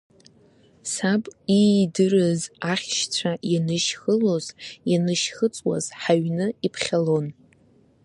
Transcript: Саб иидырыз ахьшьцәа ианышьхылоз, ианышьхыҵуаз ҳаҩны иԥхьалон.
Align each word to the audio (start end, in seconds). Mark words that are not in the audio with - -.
Саб 0.91 1.23
иидырыз 1.57 2.41
ахьшьцәа 2.71 3.31
ианышьхылоз, 3.53 4.45
ианышьхыҵуаз 4.91 5.85
ҳаҩны 6.01 6.47
иԥхьалон. 6.65 7.27